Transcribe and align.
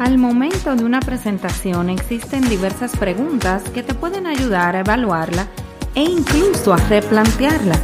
Al 0.00 0.16
momento 0.16 0.74
de 0.76 0.82
una 0.82 0.98
presentación 1.00 1.90
existen 1.90 2.48
diversas 2.48 2.96
preguntas 2.96 3.62
que 3.64 3.82
te 3.82 3.92
pueden 3.92 4.26
ayudar 4.26 4.74
a 4.74 4.80
evaluarla 4.80 5.46
e 5.94 6.02
incluso 6.02 6.72
a 6.72 6.78
replantearla. 6.78 7.78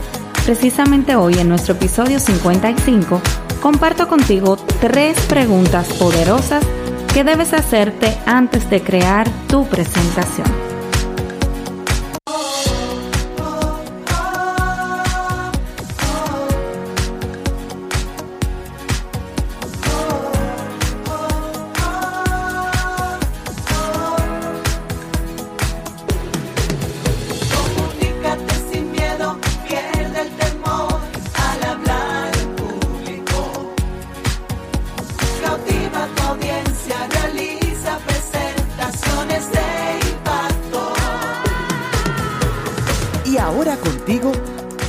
Precisamente 0.46 1.14
hoy 1.14 1.34
en 1.34 1.50
nuestro 1.50 1.74
episodio 1.74 2.18
55 2.18 3.21
comparto 3.60 4.08
contigo 4.08 4.56
tres 4.80 5.21
preguntas 5.26 5.92
poderosas 5.98 6.64
que 7.12 7.23
debes 7.23 7.52
hacerte 7.52 8.17
antes 8.25 8.71
de 8.71 8.80
crear 8.80 9.29
tu 9.46 9.67
presentación. 9.67 10.75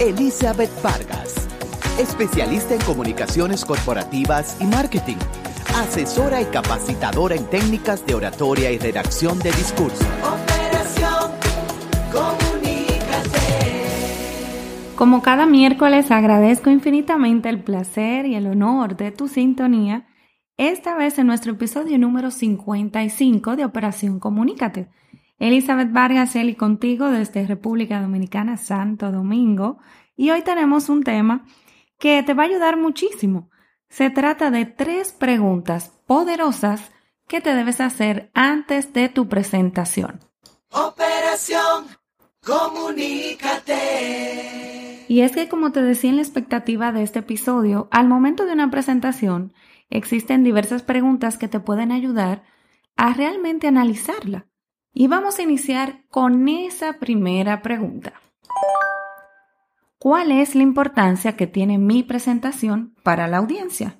Elizabeth 0.07 0.71
Vargas, 0.81 1.35
especialista 1.99 2.73
en 2.73 2.81
comunicaciones 2.84 3.65
corporativas 3.65 4.55
y 4.61 4.65
marketing, 4.65 5.17
asesora 5.75 6.41
y 6.41 6.45
capacitadora 6.45 7.35
en 7.35 7.45
técnicas 7.49 8.05
de 8.05 8.15
oratoria 8.15 8.71
y 8.71 8.77
redacción 8.77 9.38
de 9.39 9.51
discurso. 9.51 10.05
Operación 10.23 11.32
Comunícate. 12.09 13.35
Como 14.95 15.21
cada 15.21 15.45
miércoles 15.45 16.10
agradezco 16.10 16.70
infinitamente 16.70 17.49
el 17.49 17.62
placer 17.62 18.26
y 18.27 18.35
el 18.35 18.48
honor 18.48 18.95
de 18.95 19.12
tu 19.12 19.27
sintonía, 19.27 20.07
esta 20.55 20.95
vez 20.95 21.20
en 21.20 21.27
nuestro 21.27 21.51
episodio 21.51 21.98
número 21.98 22.32
55 22.32 23.57
de 23.57 23.65
Operación 23.65 24.21
Comunícate. 24.21 24.87
Elizabeth 25.40 25.91
Vargas, 25.91 26.35
y 26.35 26.55
contigo 26.55 27.12
desde 27.12 27.46
República 27.46 28.02
Dominicana, 28.02 28.57
Santo 28.57 29.12
Domingo. 29.12 29.77
Y 30.16 30.32
hoy 30.32 30.41
tenemos 30.41 30.90
un 30.90 31.04
tema 31.04 31.46
que 31.99 32.24
te 32.24 32.34
va 32.34 32.44
a 32.44 32.48
ayudar 32.48 32.77
muchísimo. 32.77 33.49
Se 33.90 34.10
trata 34.10 34.52
de 34.52 34.66
tres 34.66 35.13
preguntas 35.13 35.94
poderosas 36.07 36.91
que 37.27 37.41
te 37.41 37.54
debes 37.54 37.82
hacer 37.82 38.32
antes 38.34 38.94
de 38.94 39.10
tu 39.10 39.27
presentación. 39.27 40.21
Operación, 40.71 41.85
comunícate. 42.44 43.77
Y 45.07 45.22
es 45.22 45.32
que 45.32 45.48
como 45.48 45.72
te 45.72 45.82
decía 45.82 46.10
en 46.10 46.18
la 46.18 46.22
expectativa 46.22 46.91
de 46.91 47.04
este 47.04 47.20
episodio, 47.20 47.88
al 47.91 48.07
momento 48.07 48.46
de 48.46 48.54
una 48.54 48.70
presentación 48.70 49.54
existen 49.90 50.44
diversas 50.44 50.84
preguntas 50.84 51.38
que 51.38 51.48
te 51.48 51.62
pueden 51.62 51.91
ayudar 51.91 52.44
a 52.98 53.13
realmente 53.13 53.68
analizarla. 53.68 54.48
Y 54.93 55.07
vamos 55.07 55.40
a 55.40 55.43
iniciar 55.43 56.04
con 56.10 56.48
esa 56.48 56.93
primera 56.93 57.62
pregunta. 57.62 58.13
¿Cuál 59.99 60.32
es 60.32 60.55
la 60.55 60.63
importancia 60.63 61.35
que 61.35 61.48
tiene 61.48 61.77
mi 61.77 62.04
presentación 62.04 62.96
para 63.04 63.27
la 63.27 63.38
audiencia? 63.38 63.99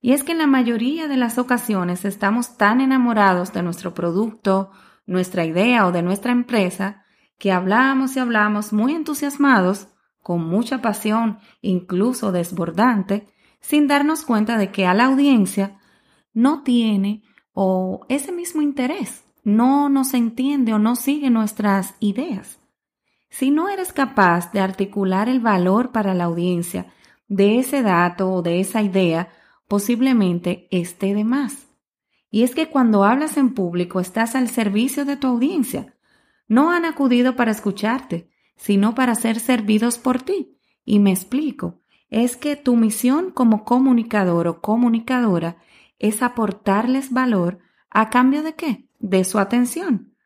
Y 0.00 0.12
es 0.12 0.22
que 0.22 0.32
en 0.32 0.38
la 0.38 0.46
mayoría 0.46 1.08
de 1.08 1.16
las 1.16 1.38
ocasiones 1.38 2.04
estamos 2.04 2.56
tan 2.56 2.80
enamorados 2.80 3.52
de 3.52 3.62
nuestro 3.62 3.94
producto, 3.94 4.70
nuestra 5.06 5.44
idea 5.44 5.86
o 5.86 5.92
de 5.92 6.02
nuestra 6.02 6.32
empresa 6.32 7.04
que 7.38 7.52
hablamos 7.52 8.16
y 8.16 8.20
hablamos 8.20 8.72
muy 8.72 8.94
entusiasmados, 8.94 9.88
con 10.20 10.46
mucha 10.46 10.80
pasión, 10.80 11.38
incluso 11.60 12.32
desbordante, 12.32 13.28
sin 13.60 13.86
darnos 13.86 14.24
cuenta 14.24 14.56
de 14.56 14.70
que 14.70 14.86
a 14.86 14.94
la 14.94 15.06
audiencia 15.06 15.78
no 16.32 16.62
tiene 16.62 17.22
o 17.52 18.06
ese 18.08 18.32
mismo 18.32 18.62
interés, 18.62 19.23
no 19.44 19.88
nos 19.88 20.14
entiende 20.14 20.72
o 20.72 20.78
no 20.78 20.96
sigue 20.96 21.30
nuestras 21.30 21.94
ideas. 22.00 22.58
Si 23.28 23.50
no 23.50 23.68
eres 23.68 23.92
capaz 23.92 24.52
de 24.52 24.60
articular 24.60 25.28
el 25.28 25.40
valor 25.40 25.92
para 25.92 26.14
la 26.14 26.24
audiencia 26.24 26.86
de 27.28 27.58
ese 27.58 27.82
dato 27.82 28.30
o 28.32 28.42
de 28.42 28.60
esa 28.60 28.82
idea, 28.82 29.28
posiblemente 29.68 30.66
esté 30.70 31.14
de 31.14 31.24
más. 31.24 31.68
Y 32.30 32.42
es 32.42 32.54
que 32.54 32.68
cuando 32.68 33.04
hablas 33.04 33.36
en 33.36 33.54
público 33.54 34.00
estás 34.00 34.34
al 34.34 34.48
servicio 34.48 35.04
de 35.04 35.16
tu 35.16 35.28
audiencia. 35.28 35.94
No 36.48 36.70
han 36.70 36.84
acudido 36.84 37.36
para 37.36 37.50
escucharte, 37.50 38.30
sino 38.56 38.94
para 38.94 39.14
ser 39.14 39.40
servidos 39.40 39.98
por 39.98 40.22
ti. 40.22 40.58
Y 40.84 40.98
me 40.98 41.10
explico, 41.10 41.80
es 42.10 42.36
que 42.36 42.56
tu 42.56 42.76
misión 42.76 43.30
como 43.30 43.64
comunicador 43.64 44.48
o 44.48 44.60
comunicadora 44.60 45.56
es 45.98 46.22
aportarles 46.22 47.12
valor 47.12 47.58
a 47.90 48.10
cambio 48.10 48.42
de 48.42 48.54
qué? 48.54 48.88
De 49.06 49.22
su 49.24 49.38
atención. 49.38 50.16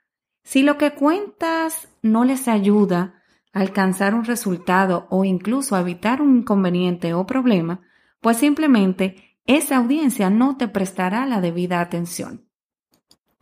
Si 0.45 0.63
lo 0.63 0.79
que 0.79 0.93
cuentas 0.93 1.89
no 2.01 2.25
les 2.25 2.47
ayuda 2.47 3.25
a 3.53 3.59
alcanzar 3.59 4.15
un 4.15 4.25
resultado 4.25 5.09
o 5.11 5.25
incluso 5.25 5.75
a 5.75 5.81
evitar 5.81 6.23
un 6.23 6.37
inconveniente 6.37 7.13
o 7.13 7.27
problema, 7.27 7.81
pues 8.21 8.37
simplemente 8.37 9.37
esa 9.47 9.79
audiencia 9.79 10.31
no 10.31 10.57
te 10.57 10.69
prestará 10.69 11.27
la 11.27 11.41
debida 11.41 11.81
atención. 11.81 12.49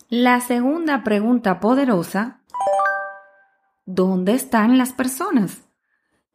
La 0.08 0.40
segunda 0.40 1.04
pregunta 1.04 1.60
poderosa, 1.60 2.40
¿dónde 3.84 4.32
están 4.32 4.78
las 4.78 4.94
personas? 4.94 5.68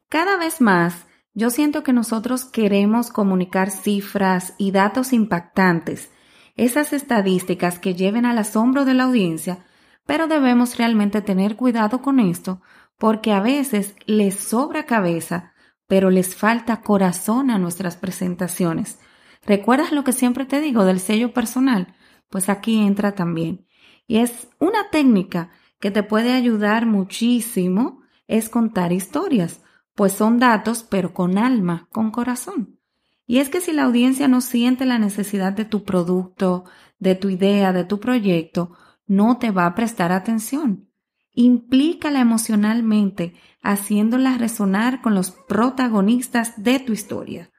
Cada 0.08 0.36
vez 0.36 0.60
más, 0.60 1.06
yo 1.34 1.50
siento 1.50 1.82
que 1.82 1.92
nosotros 1.92 2.44
queremos 2.44 3.10
comunicar 3.10 3.72
cifras 3.72 4.54
y 4.58 4.70
datos 4.70 5.12
impactantes, 5.12 6.12
esas 6.56 6.92
estadísticas 6.92 7.78
que 7.78 7.94
lleven 7.94 8.26
al 8.26 8.38
asombro 8.38 8.84
de 8.84 8.94
la 8.94 9.04
audiencia, 9.04 9.64
pero 10.06 10.26
debemos 10.26 10.76
realmente 10.76 11.22
tener 11.22 11.56
cuidado 11.56 12.02
con 12.02 12.20
esto 12.20 12.60
porque 12.98 13.32
a 13.32 13.40
veces 13.40 13.96
les 14.06 14.36
sobra 14.36 14.86
cabeza, 14.86 15.54
pero 15.86 16.10
les 16.10 16.36
falta 16.36 16.82
corazón 16.82 17.50
a 17.50 17.58
nuestras 17.58 17.96
presentaciones. 17.96 18.98
¿Recuerdas 19.44 19.92
lo 19.92 20.04
que 20.04 20.12
siempre 20.12 20.44
te 20.44 20.60
digo 20.60 20.84
del 20.84 21.00
sello 21.00 21.32
personal? 21.32 21.96
Pues 22.30 22.48
aquí 22.48 22.78
entra 22.78 23.12
también. 23.12 23.66
Y 24.06 24.18
es 24.18 24.48
una 24.58 24.90
técnica 24.90 25.50
que 25.80 25.90
te 25.90 26.02
puede 26.02 26.32
ayudar 26.32 26.86
muchísimo 26.86 28.02
es 28.28 28.48
contar 28.48 28.92
historias, 28.92 29.60
pues 29.94 30.12
son 30.12 30.38
datos 30.38 30.86
pero 30.88 31.12
con 31.12 31.38
alma, 31.38 31.88
con 31.90 32.10
corazón. 32.10 32.78
Y 33.26 33.38
es 33.38 33.48
que 33.48 33.60
si 33.60 33.72
la 33.72 33.84
audiencia 33.84 34.28
no 34.28 34.40
siente 34.40 34.84
la 34.84 34.98
necesidad 34.98 35.52
de 35.52 35.64
tu 35.64 35.84
producto, 35.84 36.64
de 36.98 37.14
tu 37.14 37.30
idea, 37.30 37.72
de 37.72 37.84
tu 37.84 38.00
proyecto, 38.00 38.76
no 39.06 39.38
te 39.38 39.50
va 39.50 39.66
a 39.66 39.74
prestar 39.74 40.12
atención. 40.12 40.88
Implícala 41.34 42.20
emocionalmente, 42.20 43.34
haciéndola 43.62 44.36
resonar 44.36 45.00
con 45.00 45.14
los 45.14 45.30
protagonistas 45.30 46.62
de 46.62 46.78
tu 46.78 46.92
historia. 46.92 47.50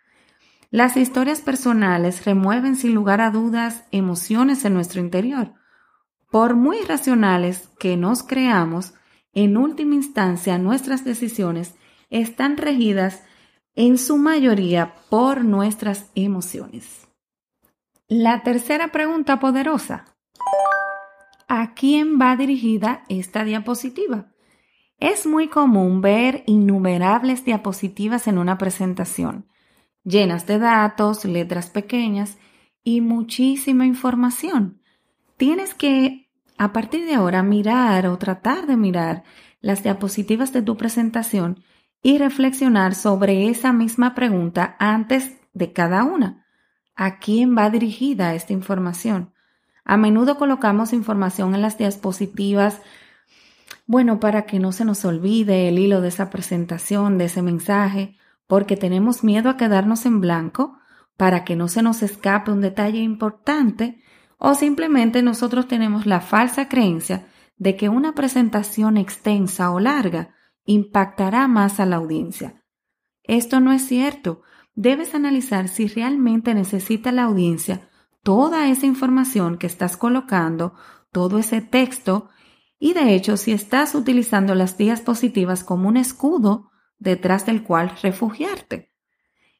Las 0.69 0.97
historias 0.97 1.41
personales 1.41 2.25
remueven 2.25 2.75
sin 2.75 2.95
lugar 2.95 3.21
a 3.21 3.31
dudas 3.31 3.85
emociones 3.91 4.65
en 4.65 4.73
nuestro 4.73 5.01
interior. 5.01 5.53
Por 6.31 6.55
muy 6.55 6.81
racionales 6.81 7.69
que 7.79 7.95
nos 7.95 8.23
creamos, 8.23 8.93
en 9.33 9.57
última 9.57 9.95
instancia 9.95 10.57
nuestras 10.57 11.05
decisiones 11.05 11.75
están 12.09 12.57
regidas 12.57 13.23
en 13.75 13.97
su 13.97 14.17
mayoría 14.17 14.95
por 15.09 15.43
nuestras 15.43 16.11
emociones. 16.15 17.07
La 18.07 18.43
tercera 18.43 18.89
pregunta 18.91 19.39
poderosa. 19.39 20.05
¿A 21.47 21.73
quién 21.73 22.19
va 22.19 22.35
dirigida 22.35 23.03
esta 23.09 23.43
diapositiva? 23.43 24.27
Es 24.99 25.25
muy 25.25 25.47
común 25.47 26.01
ver 26.01 26.43
innumerables 26.45 27.43
diapositivas 27.45 28.27
en 28.27 28.37
una 28.37 28.57
presentación, 28.57 29.47
llenas 30.03 30.45
de 30.45 30.59
datos, 30.59 31.25
letras 31.25 31.69
pequeñas 31.69 32.37
y 32.83 33.01
muchísima 33.01 33.85
información. 33.85 34.81
Tienes 35.37 35.73
que, 35.73 36.29
a 36.57 36.71
partir 36.71 37.05
de 37.05 37.15
ahora, 37.15 37.41
mirar 37.43 38.07
o 38.07 38.17
tratar 38.17 38.67
de 38.67 38.77
mirar 38.77 39.23
las 39.61 39.81
diapositivas 39.83 40.53
de 40.53 40.61
tu 40.61 40.77
presentación 40.77 41.63
y 42.03 42.17
reflexionar 42.17 42.93
sobre 42.93 43.49
esa 43.49 43.71
misma 43.71 44.13
pregunta 44.13 44.75
antes 44.77 45.37
de 45.53 45.71
cada 45.71 46.03
una. 46.03 46.45
¿A 46.95 47.17
quién 47.17 47.57
va 47.57 47.69
dirigida 47.69 48.35
esta 48.35 48.53
información? 48.53 49.33
A 49.85 49.97
menudo 49.97 50.37
colocamos 50.37 50.93
información 50.93 51.55
en 51.55 51.61
las 51.61 51.77
diapositivas, 51.77 52.81
bueno, 53.87 54.19
para 54.19 54.45
que 54.45 54.59
no 54.59 54.71
se 54.73 54.85
nos 54.85 55.03
olvide 55.05 55.69
el 55.69 55.79
hilo 55.79 56.01
de 56.01 56.09
esa 56.09 56.29
presentación, 56.29 57.17
de 57.17 57.25
ese 57.25 57.41
mensaje, 57.41 58.17
porque 58.47 58.77
tenemos 58.77 59.23
miedo 59.23 59.49
a 59.49 59.57
quedarnos 59.57 60.05
en 60.05 60.21
blanco, 60.21 60.77
para 61.17 61.43
que 61.45 61.55
no 61.55 61.67
se 61.67 61.81
nos 61.81 62.03
escape 62.03 62.51
un 62.51 62.61
detalle 62.61 62.99
importante, 62.99 64.03
O 64.45 64.55
simplemente 64.55 65.21
nosotros 65.21 65.69
tenemos 65.69 66.05
la 66.05 66.19
falsa 66.19 66.67
creencia 66.67 67.27
de 67.57 67.77
que 67.77 67.87
una 67.87 68.13
presentación 68.13 68.97
extensa 68.97 69.71
o 69.71 69.79
larga 69.79 70.35
impactará 70.65 71.47
más 71.47 71.79
a 71.79 71.85
la 71.85 71.97
audiencia. 71.97 72.63
Esto 73.23 73.59
no 73.59 73.71
es 73.71 73.85
cierto. 73.87 74.41
Debes 74.75 75.15
analizar 75.15 75.67
si 75.67 75.87
realmente 75.87 76.53
necesita 76.53 77.11
la 77.11 77.23
audiencia 77.23 77.89
toda 78.23 78.69
esa 78.69 78.85
información 78.85 79.57
que 79.57 79.67
estás 79.67 79.97
colocando, 79.97 80.73
todo 81.11 81.37
ese 81.37 81.61
texto, 81.61 82.29
y 82.79 82.93
de 82.93 83.13
hecho 83.13 83.37
si 83.37 83.51
estás 83.51 83.95
utilizando 83.95 84.55
las 84.55 84.77
diapositivas 84.77 85.63
como 85.63 85.89
un 85.89 85.97
escudo 85.97 86.71
detrás 86.97 87.45
del 87.45 87.63
cual 87.63 87.91
refugiarte. 88.01 88.91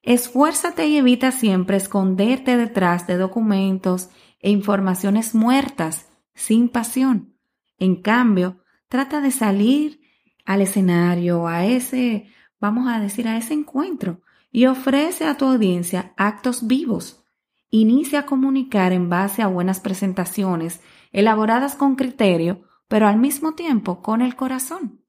Esfuérzate 0.02 0.88
y 0.88 0.98
evita 0.98 1.32
siempre 1.32 1.78
esconderte 1.78 2.58
detrás 2.58 3.08
de 3.08 3.18
documentos 3.18 4.10
e 4.40 4.50
informaciones 4.50 5.36
muertas, 5.36 6.10
sin 6.34 6.68
pasión. 6.68 7.38
En 7.78 8.02
cambio, 8.02 8.62
trata 8.90 9.22
de 9.22 9.32
salir 9.32 10.02
al 10.46 10.62
escenario, 10.62 11.48
a 11.48 11.66
ese, 11.66 12.28
vamos 12.60 12.88
a 12.88 13.00
decir, 13.00 13.28
a 13.28 13.38
ese 13.38 13.54
encuentro 13.54 14.22
y 14.52 14.68
ofrece 14.68 15.26
a 15.26 15.36
tu 15.36 15.46
audiencia 15.46 16.14
actos 16.16 16.68
vivos. 16.68 17.24
Inicia 17.70 18.20
a 18.20 18.26
comunicar 18.26 18.94
en 18.94 19.10
base 19.10 19.42
a 19.42 19.48
buenas 19.48 19.80
presentaciones, 19.80 20.80
elaboradas 21.12 21.76
con 21.76 21.96
criterio, 21.96 22.62
pero 22.88 23.08
al 23.08 23.18
mismo 23.18 23.54
tiempo 23.54 24.02
con 24.02 24.22
el 24.22 24.36
corazón. 24.36 25.04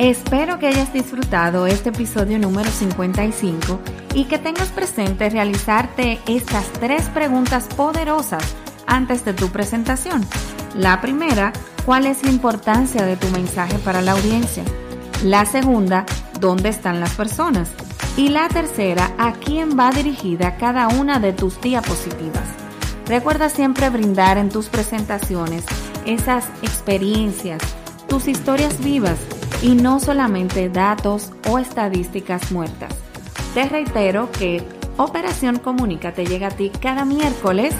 Espero 0.00 0.58
que 0.58 0.66
hayas 0.66 0.92
disfrutado 0.94 1.66
este 1.66 1.90
episodio 1.90 2.38
número 2.38 2.70
55 2.70 3.78
y 4.14 4.24
que 4.24 4.38
tengas 4.38 4.70
presente 4.70 5.28
realizarte 5.28 6.18
estas 6.26 6.72
tres 6.72 7.08
preguntas 7.10 7.68
poderosas 7.76 8.56
antes 8.86 9.24
de 9.26 9.34
tu 9.34 9.50
presentación. 9.50 10.26
La 10.74 11.02
primera, 11.02 11.52
¿cuál 11.84 12.06
es 12.06 12.22
la 12.22 12.30
importancia 12.30 13.04
de 13.04 13.16
tu 13.16 13.28
mensaje 13.28 13.78
para 13.78 14.00
la 14.00 14.12
audiencia? 14.12 14.64
La 15.24 15.44
segunda, 15.44 16.06
¿dónde 16.40 16.68
están 16.68 17.00
las 17.00 17.14
personas? 17.14 17.70
Y 18.16 18.28
la 18.28 18.48
tercera, 18.48 19.12
¿a 19.18 19.32
quién 19.32 19.78
va 19.78 19.90
dirigida 19.90 20.56
cada 20.56 20.88
una 20.88 21.20
de 21.20 21.32
tus 21.32 21.60
diapositivas? 21.60 22.44
Recuerda 23.06 23.48
siempre 23.48 23.90
brindar 23.90 24.38
en 24.38 24.50
tus 24.50 24.68
presentaciones 24.68 25.64
esas 26.06 26.46
experiencias, 26.62 27.60
tus 28.08 28.28
historias 28.28 28.78
vivas 28.82 29.18
y 29.62 29.74
no 29.74 30.00
solamente 30.00 30.68
datos 30.68 31.32
o 31.48 31.58
estadísticas 31.58 32.50
muertas. 32.52 32.94
Te 33.54 33.68
reitero 33.68 34.30
que 34.32 34.62
Operación 34.96 35.58
Comunica 35.58 36.12
te 36.12 36.26
llega 36.26 36.48
a 36.48 36.50
ti 36.50 36.70
cada 36.80 37.04
miércoles 37.04 37.74